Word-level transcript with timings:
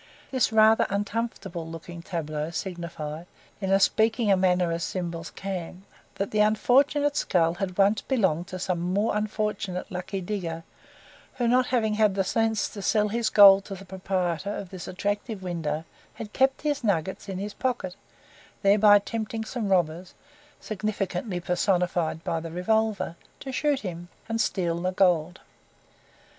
This 0.31 0.51
rather 0.51 0.87
uncomfortable 0.89 1.67
looking 1.69 2.01
tableau 2.01 2.49
signified 2.49 3.27
in 3.59 3.69
as 3.69 3.83
speaking 3.83 4.31
a 4.31 4.35
manner 4.35 4.71
as 4.71 4.83
symbols 4.83 5.29
can 5.29 5.83
that 6.15 6.31
the 6.31 6.39
unfortunate 6.39 7.15
skull 7.15 7.53
had 7.53 7.77
once 7.77 8.01
belonged 8.01 8.47
to 8.47 8.57
some 8.57 8.79
more 8.79 9.15
unfortunate 9.15 9.91
lucky 9.91 10.19
digger, 10.19 10.63
who 11.35 11.47
not 11.47 11.67
having 11.67 11.93
had 11.93 12.15
the 12.15 12.23
sense 12.23 12.67
to 12.69 12.81
sell 12.81 13.09
his 13.09 13.29
gold 13.29 13.63
to 13.65 13.75
the 13.75 13.85
proprietor 13.85 14.49
of 14.51 14.71
this 14.71 14.87
attractive 14.87 15.43
window 15.43 15.85
had 16.15 16.33
kept 16.33 16.63
his 16.63 16.83
nuggets 16.83 17.29
in 17.29 17.37
his 17.37 17.53
pocket, 17.53 17.95
thereby 18.63 18.97
tempting 18.97 19.43
some 19.45 19.69
robbers 19.69 20.15
significantly 20.59 21.39
personified 21.39 22.23
by 22.23 22.39
the 22.39 22.49
revolver 22.49 23.15
to 23.39 23.51
shoot 23.51 23.81
him, 23.81 24.07
and 24.27 24.41
steal 24.41 24.81
the 24.81 24.91
gold. 24.91 25.41